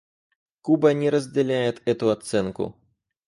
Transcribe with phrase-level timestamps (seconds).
[0.63, 2.75] Куба не разделяет эту оценку.